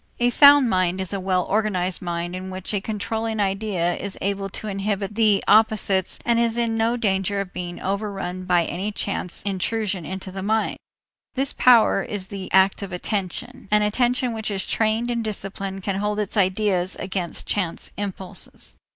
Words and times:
A 0.19 0.31
sound 0.31 0.67
mind 0.67 0.99
is 0.99 1.13
a 1.13 1.19
well 1.19 1.43
organized 1.43 2.01
mind 2.01 2.35
in 2.35 2.49
which 2.49 2.73
a 2.73 2.81
controlling 2.81 3.39
idea 3.39 3.93
is 3.95 4.17
able 4.19 4.49
to 4.49 4.67
inhibit 4.67 5.13
the 5.13 5.43
opposites 5.47 6.17
and 6.25 6.39
is 6.39 6.57
in 6.57 6.75
no 6.75 6.97
danger 6.97 7.39
of 7.39 7.53
being 7.53 7.79
overrun 7.79 8.45
by 8.45 8.65
any 8.65 8.91
chance 8.91 9.43
intrusion 9.43 10.03
into 10.03 10.31
the 10.31 10.41
mind. 10.41 10.77
This 11.35 11.53
power 11.53 12.01
is 12.01 12.29
the 12.29 12.51
act 12.51 12.81
of 12.81 12.91
attention. 12.91 13.67
An 13.69 13.83
attention 13.83 14.33
which 14.33 14.49
is 14.49 14.65
trained 14.65 15.11
and 15.11 15.23
disciplined 15.23 15.83
can 15.83 15.97
hold 15.97 16.17
its 16.17 16.35
ideas 16.35 16.95
against 16.95 17.45
chance 17.45 17.91
impulses. 17.95 18.77